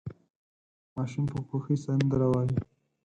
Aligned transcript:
ماشوم 0.95 1.25
په 1.31 1.37
خوښۍ 1.47 1.75
سندره 1.85 2.27
وايي. 2.31 2.57